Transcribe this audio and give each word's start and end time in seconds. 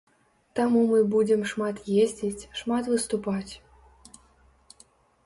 Таму 0.59 0.79
мы 0.91 1.01
будзем 1.15 1.43
шмат 1.51 1.77
ездзіць, 2.05 2.47
шмат 2.61 2.89
выступаць. 2.93 4.17